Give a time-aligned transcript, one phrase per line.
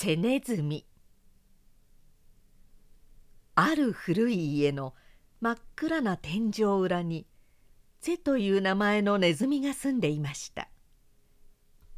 [0.00, 0.86] ツェネズミ。
[3.54, 4.94] ある古い家の
[5.42, 7.26] 真っ暗な天井裏に
[8.00, 10.70] ツェという名前のネズミが住んでいました。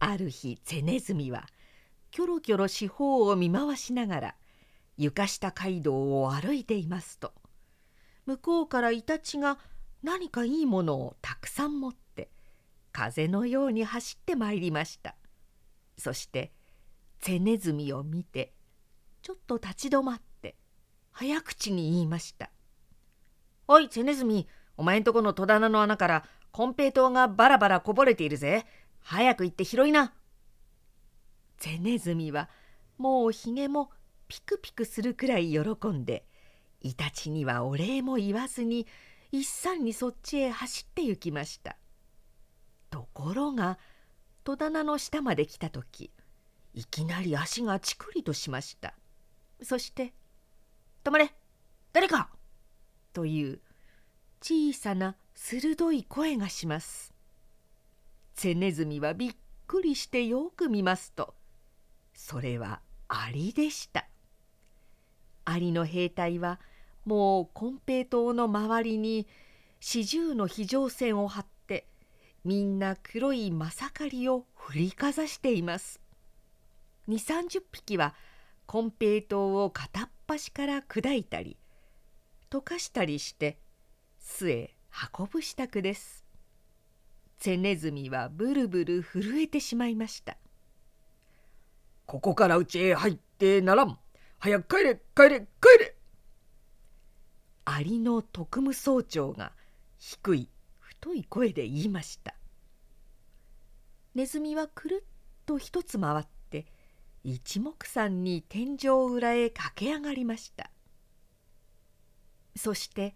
[0.01, 1.47] ある日ツェネズミは
[2.11, 4.35] キョロキョロ四方を見回しながら
[4.97, 7.33] 床下街道を歩いていますと。
[8.27, 9.59] 向こうからイタチが
[10.03, 12.31] 何かいいものをたくさん持って
[12.91, 15.15] 風のように走ってまいりました。
[15.97, 16.51] そして
[17.23, 18.53] ツェネズミを見て
[19.23, 20.57] ちょっと立ち止まって
[21.13, 22.51] 早口に言いました
[23.69, 28.67] 「おいツェネズミお前んとこの戸棚の穴から金平糖がバラバラこぼれているぜ。
[29.05, 30.13] 早く行って拾いな」
[31.59, 32.51] ゼネズミは
[32.99, 33.91] もうひげも
[34.27, 36.27] ピクピクするくらい喜んで
[36.81, 38.87] イタチにはお礼も言わずに
[39.31, 41.77] 一山にそっちへ走って行きました。
[42.91, 43.79] ところが
[44.45, 46.11] 戸棚の下まで来た時
[46.75, 48.95] いきなり足がチクリとしました。
[49.63, 50.15] そして
[51.05, 51.35] 「止まれ
[51.93, 52.31] 誰か!」
[53.13, 53.61] という
[54.41, 57.13] 小さな鋭い声がします。
[58.35, 61.35] ゼネズミはびっくりしてよく見ますと
[62.13, 64.07] それはアリでした
[65.45, 66.61] アリの兵隊は
[67.07, 69.27] もう金平糖の周りに
[69.81, 71.89] 四十の非常線を張って
[72.45, 76.02] みんな黒いまさかりを振りかざしています。
[77.09, 78.15] 2 3 0匹は
[78.67, 81.57] 金平糖を片っ端から砕いたり
[82.51, 83.59] 溶かしたりして
[84.19, 84.77] 巣へ
[85.19, 86.25] 運ぶ支度です。
[87.39, 90.37] ゼネズミはブルブル震えてしまいました。
[92.07, 93.99] ここからうちへ入ってならん。
[94.39, 95.47] 早く帰れ帰れ帰
[95.81, 95.97] れ。
[97.65, 99.53] アリの特務総長が
[99.99, 102.35] 低い太い声で言いました。
[104.15, 105.07] ネズミはくるっ
[105.47, 106.42] と一つ回って
[107.25, 110.71] 一目散に天井裏へ駆け上がりました
[112.57, 113.15] そして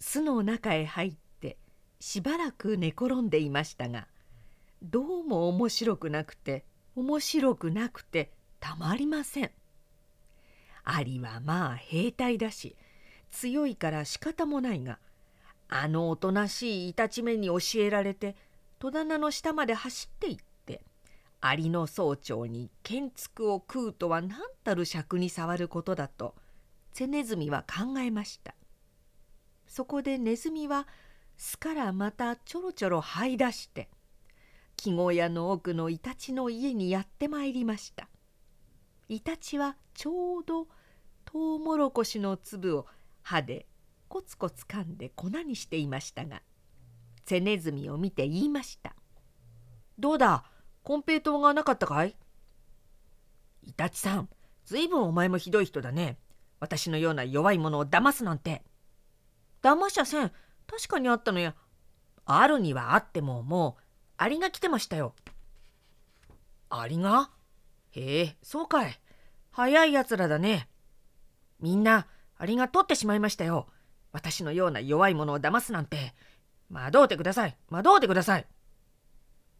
[0.00, 1.56] 巣の中へ入って
[2.00, 4.08] しばらく寝転んでいましたが
[4.82, 9.50] どうも面白くなくて面白くなくてたまりません。
[10.88, 12.74] アリはまあ兵隊だし
[13.30, 14.98] 強いから仕方もないが
[15.68, 18.36] あのおとなしいイタチ目に教えられて
[18.78, 20.47] 戸棚の下まで走っていって
[21.40, 26.34] アリの総長に剣くを食うとは何たる尺に触ることだと
[26.92, 28.54] ゼネズミは考えました。
[29.66, 30.88] そこでネズミは
[31.36, 33.88] 巣からまたちょろちょろ這い出して
[34.76, 38.08] 木小屋の奥のイタチの家にやってまいりました。
[39.08, 40.66] イタチはちょうど
[41.24, 42.86] トウモロコシの粒を
[43.22, 43.66] 歯で
[44.08, 46.42] コツコツ噛んで粉にしていましたが
[47.24, 48.94] ゼネズミを見て言いました
[49.98, 50.44] 「どうだ？
[50.88, 52.16] 金平糖がなかったかい?」
[53.62, 54.30] イタチさん
[54.64, 56.18] ずいぶんお前もひどい人だね。
[56.60, 58.64] 私のような弱い者を騙すなんて。
[59.62, 60.32] 騙しゃせん。
[60.66, 61.54] 確かにあったのや。
[62.24, 63.82] あるにはあってももう
[64.16, 65.14] アリが来てましたよ。
[66.70, 67.30] アリが？
[67.92, 69.00] へえそうかい。
[69.50, 70.68] 早いやつらだね。
[71.60, 72.06] みんな
[72.38, 73.68] アリが取ってしまいましたよ。
[74.12, 76.14] 私のような弱い者を騙すなんて。
[76.70, 77.56] 惑うてください。
[77.70, 78.46] 惑うてください。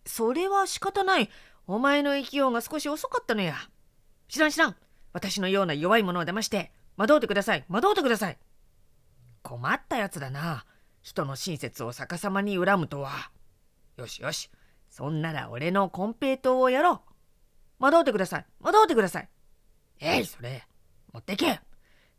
[0.09, 1.31] それは仕方ない
[1.67, 3.55] お前の勢いが少し遅かったのや
[4.29, 4.77] 知らん知らん
[5.13, 8.39] 私のような弱い者を騙して惑うてください惑うてください
[9.43, 10.67] 困ったやつだな。
[11.01, 13.31] 人の親切を逆さまに恨むとは。
[13.97, 14.51] よしよし。
[14.89, 17.03] そんなら俺の金平糖をやろ
[17.81, 17.85] う。
[17.85, 18.47] 惑うてください。
[18.61, 19.29] 惑うてください。
[20.01, 20.67] えい、それ。
[21.13, 21.61] 持ってけ。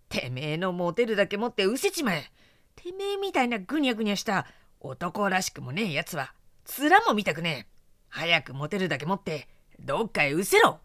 [0.08, 2.32] てめえの持てるだけ持って失せちまえ。
[2.76, 4.48] てめえみたいなぐにゃぐにゃした
[4.80, 6.34] 男らしくもねえやつは、
[6.80, 7.79] 面も見たくねえ。
[8.10, 9.48] 早く持てるだけ持って、
[9.80, 10.80] どっかへ失せろ。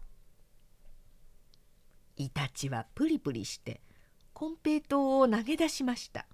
[2.17, 3.81] イタチはプリプリして
[4.33, 6.25] 金平糖を投げ出しました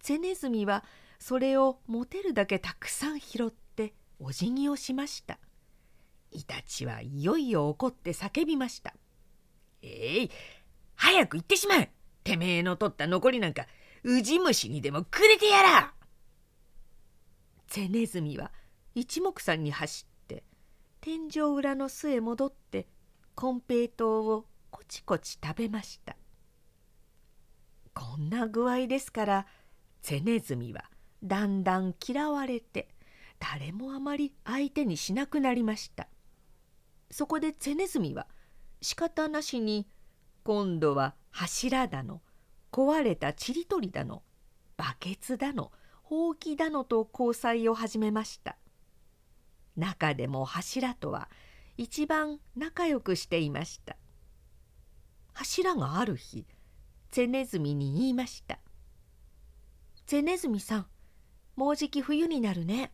[0.00, 0.84] ゼネズミは
[1.18, 5.38] それを持てるだけたくさん拾ってお辞儀をしました
[6.30, 8.94] イタチはいよいよ怒って叫びました
[9.82, 10.30] 「えい
[10.94, 11.90] 早く行ってしまえ
[12.24, 13.66] てめえの取った残りなんか
[14.02, 15.94] ウジ虫にでもくれてやら!」
[17.68, 18.50] ゼネズミは
[18.98, 20.42] 一目散に走って
[21.00, 22.88] 天井裏の巣へ戻って
[23.36, 26.16] 金平糖をこちこち食べました。
[27.94, 29.46] こんな具合ですから
[30.02, 30.82] ゼネズミは
[31.22, 32.88] だんだん嫌われて
[33.38, 36.08] 誰もあまり相手にしなくなりました。
[37.08, 38.26] そこでゼネズミは
[38.82, 39.86] 仕方なしに
[40.42, 42.20] 今度は柱だの
[42.72, 44.24] 壊れたちりとりだの
[44.76, 45.70] バケツだの
[46.02, 48.56] ほうきだのと交際を始めました。
[49.78, 51.28] 中でも柱とは
[51.76, 53.96] 一番仲良くしていました。
[55.32, 56.44] 柱がある日
[57.10, 58.58] ゼネズミに言いました
[60.06, 60.86] 「ゼネズミさん
[61.54, 62.92] もうじき冬になるね。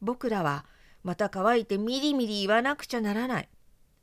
[0.00, 0.66] 僕らは
[1.02, 3.48] また乾いてみりみり言わなくちゃならない。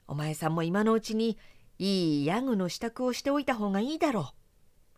[0.07, 1.37] お前さんも今のうちに
[1.77, 4.25] いいヤグの支度をしておいた方がいいだろう。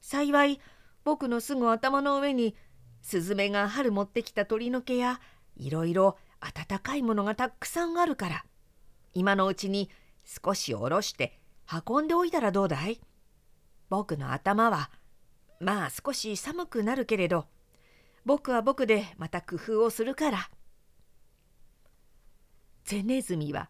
[0.02, 0.60] 幸い
[1.04, 2.56] 僕のすぐ頭の上に
[3.02, 5.20] スズメが春持ってきた鳥の毛や
[5.56, 8.46] いろいろ温かいものがたくさんあるから。
[9.14, 9.90] 今のうちに
[10.26, 11.40] 少し下ろして
[11.88, 13.00] 運んでおいたらどうだい？
[13.90, 14.92] 僕の頭は
[15.60, 17.46] まあ少し寒くなるけれど
[18.26, 20.50] 僕は僕でまた工夫をするから。
[22.84, 23.70] ゼネズミは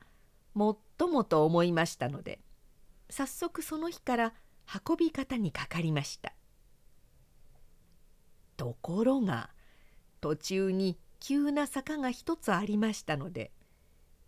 [0.54, 2.40] もっともと思いましたので
[3.10, 4.34] 早速その日から
[4.88, 6.34] 運び方にかかりました。
[8.58, 9.52] ところが
[10.22, 13.52] 途中に急な坂が一つありましたので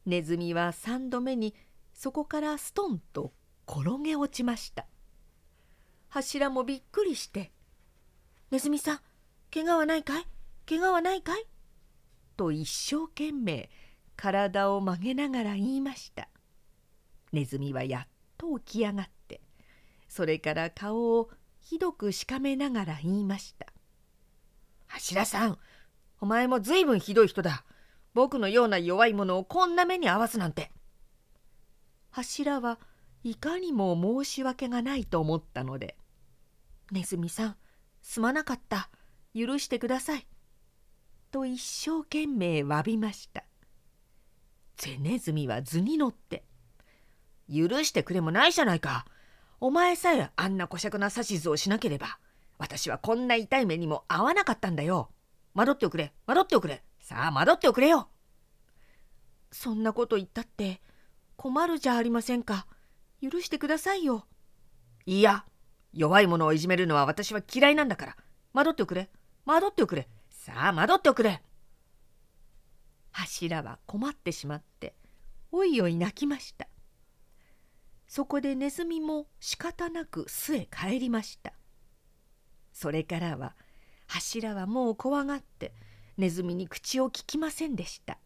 [0.06, 1.54] ネズミは三度目に
[1.94, 3.34] そこからストンと
[3.68, 4.86] 転げ落ちました。
[6.10, 7.52] 柱もびっくりして
[8.50, 9.00] 「ネズミさん
[9.54, 10.26] 怪我はないかい？
[10.66, 11.46] 怪我はないかい?」
[12.38, 13.70] と一生懸命
[14.16, 16.30] 体を曲げながら言いました。
[17.34, 18.08] ネズミはやっ
[18.38, 19.42] と起き上がって
[20.08, 21.30] それから顔を
[21.60, 23.68] ひどくしかめながら言いました
[24.88, 25.60] 「柱さん
[26.20, 27.64] お前もずいぶんひどい人だ。
[28.14, 30.72] 僕のような弱い者をこんな目に遭わすなんて」
[32.10, 32.80] 柱は
[33.24, 35.96] いかにも申し訳がないと思ったので
[36.92, 37.58] 「ネズミさん
[38.02, 38.90] すまなかった。
[39.36, 40.26] 許してください」
[41.30, 43.44] と一生懸命詫びました。
[44.78, 46.44] ゼネズミは図に乗って
[47.48, 49.06] 「許してくれもないじゃないか。
[49.60, 52.18] お前さえあんなこしゃくな指図をしなければ
[52.58, 55.12] 私はこんな痛い目にも合わなかったんだよ。
[55.58, 56.14] 惑っておくれ。
[56.28, 56.84] 惑っておくれ。
[57.00, 58.12] さあ惑っておくれよ」
[59.52, 60.82] そんなこと言ったって
[61.36, 62.68] 困るじゃありませんか。
[63.24, 64.28] 許してくださいよ。
[65.08, 65.48] いや
[65.94, 68.18] 弱い者をいじめるのは私は嫌いなんだから。
[68.54, 69.10] 惑っておくれ。
[69.46, 70.08] 惑っておくれ。
[70.30, 71.42] さあ惑っておくれ。
[73.10, 74.96] 柱は困ってしまって
[75.52, 76.68] おいおい泣きました。
[78.08, 81.54] そこでネズミも仕方なく巣へ帰りました。
[82.74, 83.56] それからは
[84.08, 85.74] 柱はもう怖がって
[86.18, 88.18] ネズミに口をききませんでした。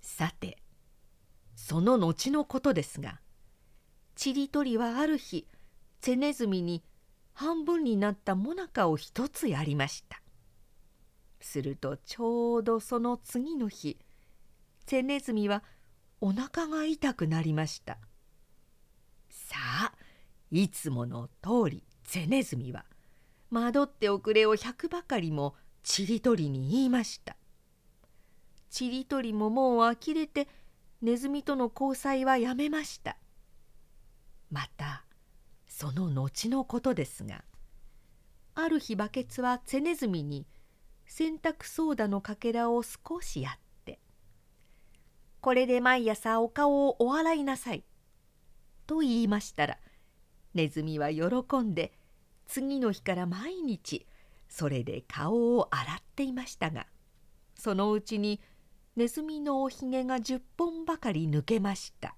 [0.00, 0.58] さて
[1.56, 3.20] その後のことですが
[4.14, 5.46] ちりとりはある日
[6.00, 6.82] ゼネズミに
[7.32, 10.20] 半分になったもなかを一つやりました。
[11.40, 13.98] するとちょうどその次の日
[14.86, 15.62] ゼネズミは
[16.20, 17.98] お腹が痛くなりました。
[19.28, 19.92] さあ
[20.50, 22.84] いつもの通りゼネズミは
[23.60, 27.36] 惑っておくれを百ばかりもちりとりに言いました。
[28.70, 30.48] ちりとりももう呆れて
[31.00, 33.16] ネズミとの交際はやめました。
[34.50, 35.04] また
[35.66, 37.44] その後のことですが
[38.54, 40.46] ある日バケツはゼネズミに
[41.06, 43.98] 洗濯ソーダのかけらを少しやって
[45.42, 47.84] 「これで毎朝お顔をお洗いなさい」
[48.86, 49.78] と言いましたら
[50.54, 51.92] ネズミは喜んで
[52.46, 54.06] 次の日から毎日
[54.48, 56.86] それで顔を洗っていましたが
[57.54, 58.40] そのうちに
[58.96, 62.14] ネズミのおひげが10本ばかり抜けました。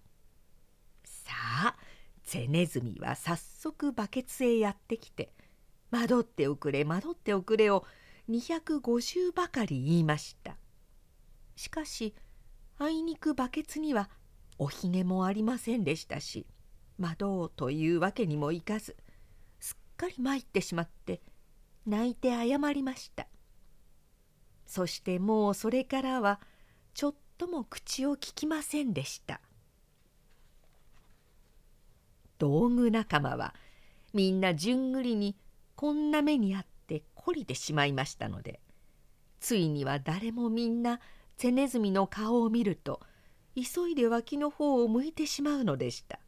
[1.05, 1.33] さ
[1.65, 1.77] あ
[2.23, 5.33] ゼネズミは早速バケツへやってきて
[5.91, 7.87] 「惑っておくれ惑っておくれ」を
[8.29, 10.57] 250ばかり言いました。
[11.55, 12.15] しかし
[12.79, 14.11] あいにくバケツには
[14.59, 16.47] おひげもありませんでしたし
[16.99, 18.97] 惑おうというわけにもいかず
[19.97, 21.21] かり参ってしまって
[21.87, 23.27] 泣いて謝りました。
[24.67, 26.41] そしてもうそれからは
[26.95, 29.41] ちょっとも口をききませんでした。
[32.39, 33.55] 道具仲間は
[34.13, 35.37] みんなじゅんぐりに
[35.75, 38.61] こんな目にあって懲りてしまいましたので
[39.41, 41.01] ついには誰もみんな
[41.37, 43.01] ゼネズミの顔を見ると
[43.55, 46.19] 急いで脇の方を向いてしまうのでした。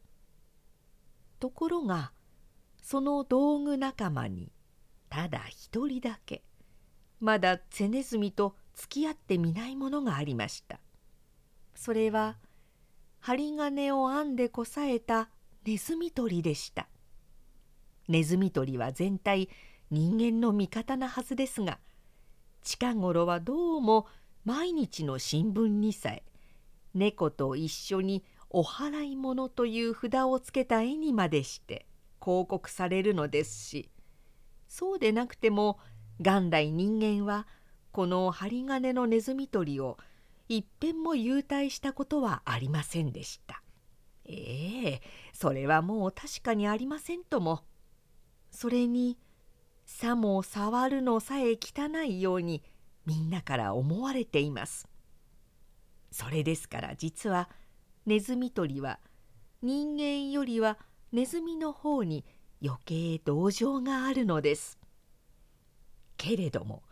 [1.39, 2.11] ところが
[2.91, 4.51] その道具仲間に
[5.11, 6.41] ただ一人だけ
[7.19, 10.79] まだゼネズミと付き合ってみないものがありました。
[11.75, 12.37] それは
[13.19, 15.29] 針金を編んでこさえた
[15.67, 16.87] ネズミ捕りでした。
[18.07, 19.49] ネズミ捕りは全体
[19.91, 21.77] 人間の味方なはずですが
[22.63, 24.07] 近頃はどうも
[24.45, 26.23] 毎日の新聞にさえ
[26.95, 31.85] 猫と一緒にお払い物という札をつけた絵にまでして
[32.23, 33.89] 広告されるのですし
[34.67, 35.79] そうでなくても
[36.19, 37.47] 元来人間は
[37.91, 39.97] この針金のネズミ捕りを
[40.47, 43.61] 一遍も優待したことはありませんでした。
[44.25, 45.01] ええ
[45.33, 47.63] それはもう確かにありませんとも。
[48.51, 49.17] それに
[49.85, 52.63] さも触るのさえ汚いように
[53.05, 54.87] みんなから思われています。
[56.11, 57.49] それですから実は
[58.05, 58.99] ネズミ捕りは
[59.61, 60.77] 人間よりは
[61.11, 62.23] ネズミの方に
[62.63, 64.77] 余計同情があるのです。
[66.17, 66.83] けれども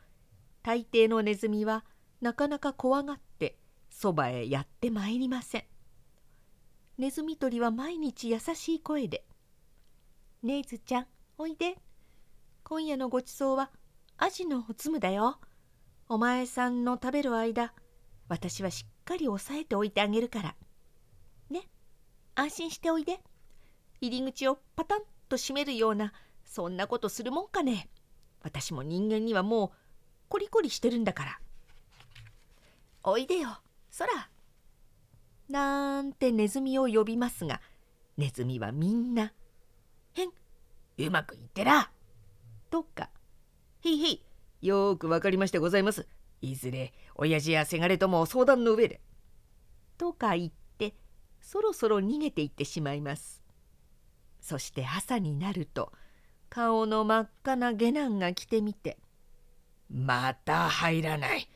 [0.63, 1.86] 大抵のネズミは
[2.21, 3.57] なかなか怖がって
[3.89, 5.63] そばへやってまいりません。
[6.97, 9.24] ネズミ捕りは毎日優しい声で
[10.41, 11.07] 「ネズちゃん
[11.38, 11.77] おいで。
[12.63, 13.71] 今夜のごちそうは
[14.17, 15.39] アジのおつむだよ。
[16.09, 17.74] お前さんの食べる間
[18.29, 20.55] 私はしっかり押さえておいてあげるから。
[21.50, 21.69] ね
[22.36, 23.21] 安心しておいで。
[24.01, 26.13] 入り口をパタンと閉めるような
[26.46, 27.89] そんなことするもんかね。
[28.42, 29.72] 私も人間にはもう
[30.30, 31.39] コリコリしてるんだから。
[33.04, 33.50] おいでよ
[33.89, 34.30] そら
[35.50, 37.62] なんてネズミを呼びますが
[38.18, 39.32] ネズミはみんな
[40.13, 40.30] 「へん
[40.98, 41.89] うまくいってら」
[42.70, 43.10] とか
[43.82, 44.22] 「へいへい
[44.62, 46.08] よーくわかりましてございます。
[46.42, 49.01] いずれ親父やせがれとも相談の上で」
[49.98, 50.94] とか言って
[51.39, 53.42] そろそろ逃げていってしまいます。
[54.48, 55.92] そして朝になると
[56.50, 58.98] 顔の真っ赤な下男が来てみて
[59.92, 61.50] 「また入らない。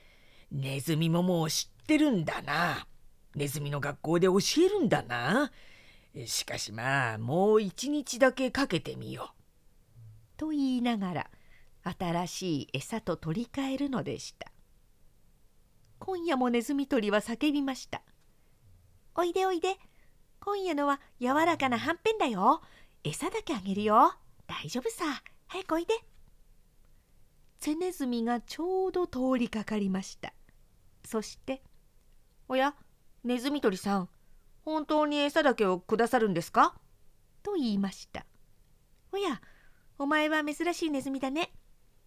[0.52, 2.86] ネズミももう知ってるんだな。
[3.34, 5.54] ネズミの学校で教えるんだな。
[6.26, 9.36] しかしまあもう一日だけかけてみよう」
[10.36, 11.32] と言いながら
[11.98, 14.52] 新しい餌と取り替えるのでした。
[16.00, 18.02] 今夜もネズミ捕りは叫びました
[19.16, 19.78] 「おいでおいで。
[20.44, 22.64] 今夜のは柔らかなはんぺんだよ。
[23.04, 24.14] 餌だけあげるよ。
[24.46, 25.24] 大丈夫さ。
[25.48, 25.94] 早くおいで」
[27.60, 30.34] ツェネズミがちょうど通りかかりました。
[31.04, 31.64] そして
[32.48, 32.76] 「おや
[33.24, 34.10] ネズミ捕りさん
[34.64, 36.80] 本当に餌だけをくださるんですか?」
[37.44, 38.26] と言いました
[39.12, 39.42] 「おや
[39.98, 41.54] お前は珍しいネズミだね。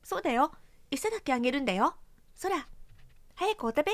[0.02, 0.52] そうだよ。
[0.90, 1.96] 餌だけあげるんだよ。
[2.34, 2.68] そら
[3.34, 3.92] 早くお食べ」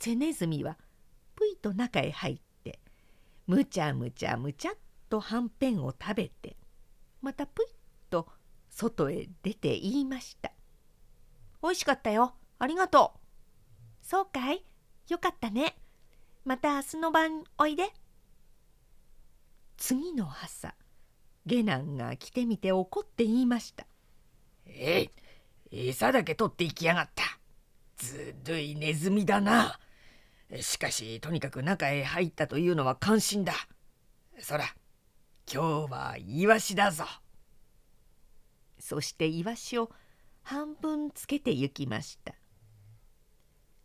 [0.00, 0.76] ツェネズミは
[1.36, 2.49] ぷいと中へ入って
[3.50, 4.74] むちゃむちゃむちゃっ
[5.08, 6.56] とはんぺんを食べて
[7.20, 7.68] またぷいっ
[8.08, 8.28] と
[8.68, 10.52] 外へ出て言いました
[11.60, 12.36] 「おいしかったよ。
[12.60, 13.18] ありがとう」
[14.06, 14.64] 「そうかい。
[15.08, 15.76] よかったね。
[16.44, 17.92] また明日の晩おいで」
[19.76, 20.76] 次の朝
[21.44, 23.84] 下男が来てみて怒って言いました
[24.64, 25.10] 「え
[25.72, 27.24] い餌だけ取って行きやがった。
[27.96, 29.80] ずるいネズミだな。
[30.58, 33.54] しかしとにかく中へ入ったというのは感心だ。
[34.40, 34.64] そら
[35.52, 37.04] 今日はイワシだぞ」
[38.78, 39.92] そしてイワシを
[40.42, 42.34] 半分つけて行きました。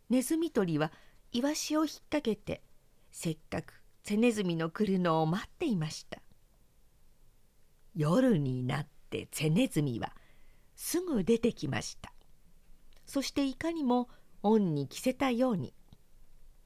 [0.08, 0.92] ネズミ捕りは
[1.32, 2.62] イワシを引っ掛けて
[3.10, 6.20] せっかくセネズミの来るのを待っていました。
[7.94, 10.14] 夜になってセネズミは
[10.74, 12.12] すぐ出てきました。
[13.04, 14.08] そしていかにも
[14.42, 15.72] 恩に着せたように「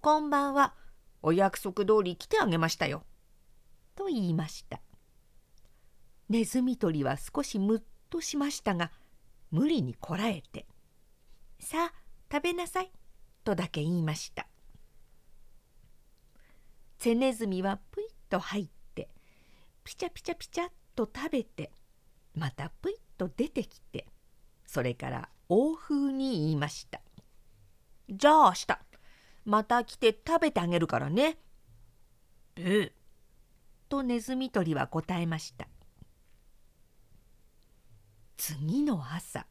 [0.03, 0.73] こんばんは。
[1.21, 3.05] お約束通り来てあげましたよ」
[3.95, 4.81] と言いました。
[6.31, 8.91] ネズミ捕りは少しむっとしましたが
[9.51, 10.67] 無理にこらえて
[11.61, 11.95] 「さあ
[12.33, 12.91] 食べなさい」
[13.45, 14.49] とだけ言いました。
[16.97, 19.11] ツェネズミはぷいっと入って
[19.85, 21.73] ピチャピチャピチャっと食べて
[22.35, 24.07] またぷいっと出てきて
[24.65, 27.03] それから欧風に言いました
[28.09, 28.90] 「じゃあ明日。
[29.51, 31.37] また来て食べてあげるからね」
[32.55, 32.93] ブー
[33.89, 35.67] とネズミ捕りは答えました。
[38.37, 39.47] 次の朝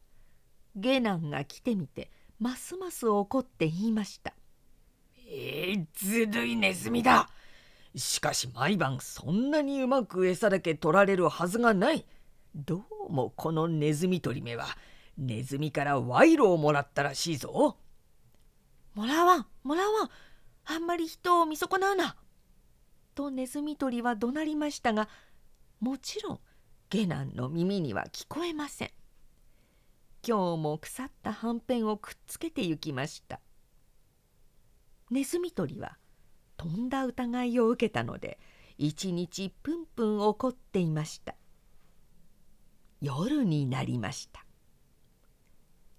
[0.73, 4.33] 下男が来てみてますます怒って言いました
[5.27, 7.29] 「えー、ずるいネズミだ。
[7.93, 12.05] しかし毎晩そんなにうまく餌だけ取られるはずがない。
[12.55, 14.65] どうもこのネズミ捕りめは
[15.17, 17.75] ネズミから賄賂をもらったらしいぞ」。
[18.95, 20.09] もらわんもらわん。
[20.65, 22.15] あんまり人を見損なうな」
[23.13, 25.07] とネズミ捕りは怒鳴りましたが
[25.79, 26.39] もちろん
[26.89, 28.91] 下男の耳には聞こえません。
[30.27, 33.39] 今日も腐ったはんぺんをくっつけて行きました。
[35.11, 35.99] ネズミ捕りは
[36.57, 38.39] とんだ疑いを受けたので
[38.79, 41.35] 一日ぷんぷん怒っていました。
[43.01, 44.43] 夜になりました。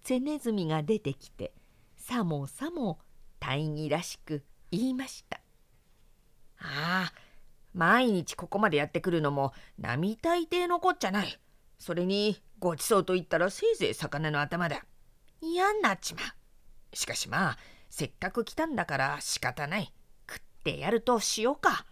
[0.02, 1.54] ツェネズミが出てきて
[1.96, 2.98] さもさも
[3.40, 5.40] 大義らしく言いました
[6.60, 7.12] 「ああ
[7.72, 11.38] 毎日ここまでやってくるのも並大抵のこっちゃない。
[11.78, 14.84] それにごちそうと言ったらせいぜい魚の頭だ。
[15.40, 16.96] 嫌になっちまう。
[16.96, 19.92] しかしまあせっかく来たんだから仕方ない。
[20.28, 21.86] 食ってやるとしようか。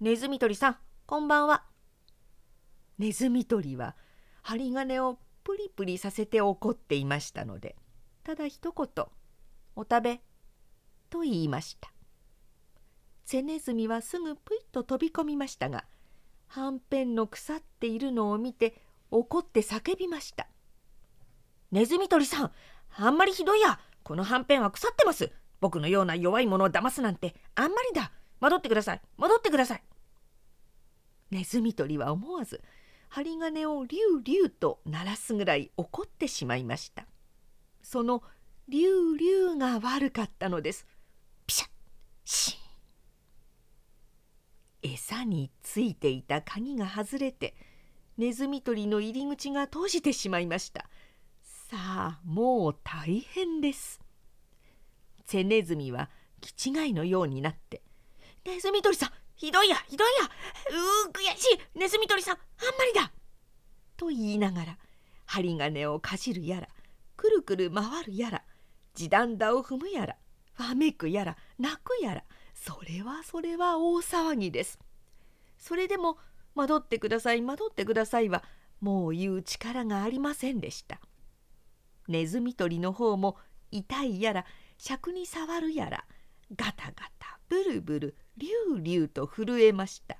[0.00, 1.64] ネズミ捕りさんこんばんは。
[2.98, 3.96] ネズミ捕りは
[4.42, 7.74] 針金をプリプリさせて怒っていましたので
[8.22, 9.06] ただ一言
[9.74, 10.20] 「お食べ」
[11.12, 11.92] と言いました。
[13.24, 15.84] セネズミはすぐぷいっと飛び込みましたが
[16.48, 20.48] はんぺんの腐っているのを見て怒って叫びました
[21.70, 22.52] 「ネズミ捕りさん
[22.96, 23.78] あんまりひどいや。
[24.02, 25.30] このはんぺんは腐ってます。
[25.60, 28.10] 僕のような弱い者を騙すなんてあんまりだ。
[28.40, 29.00] 戻ってください。
[29.16, 29.82] 戻ってください。
[31.30, 32.60] ネズミ捕りは思わず
[33.08, 37.06] 針金をリュウリュウと鳴らすぐらい怒ってしまいました。
[37.82, 38.22] その
[38.68, 40.86] リュウリュウが悪かったのです。
[42.32, 42.56] シ
[44.82, 47.54] ン餌についていた鍵が外れて
[48.16, 50.88] ネズミ捕りの入り口が閉じてしまいました。
[51.42, 54.00] さあもう大変です。
[55.26, 56.08] セネズミは
[56.40, 57.82] 気違いのようになって
[58.44, 60.24] 「ネズミ捕りさんひどいやひどいや
[61.04, 62.42] うー悔しいネズミ捕りさんあん
[62.78, 63.12] まりだ!」
[63.96, 64.78] と言いながら
[65.26, 66.68] 針金をかじるやら
[67.16, 68.42] くるくる回るやら
[68.94, 70.16] 地団打を踏むやら
[70.58, 74.78] わめくやら泣くやらそれはそれは大騒ぎです。
[75.58, 76.18] それでも
[76.54, 78.44] 「惑ってください惑ってください」は
[78.80, 81.00] もう言う力がありませんでした。
[82.08, 83.36] ネズミ捕りの方も
[83.70, 84.44] 痛いやら
[84.78, 86.04] 尺に触るやら
[86.54, 90.18] ガタガタブルブルリュウリュウと震えました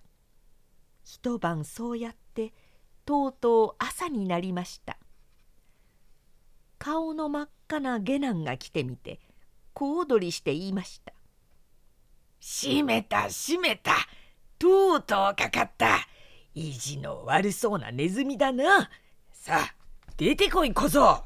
[1.05, 2.55] 一晩そうやって
[3.05, 4.99] とうとう朝になりました
[6.79, 9.21] 顔の真っ赤な下男が来てみて
[9.75, 11.12] 小躍りして言いました
[12.43, 13.95] 「閉めた閉めた。
[14.59, 16.07] とうとうかかった。
[16.55, 18.91] 意地の悪そうなネズミだな。
[19.33, 19.75] さあ
[20.17, 21.25] 出てこい小僧。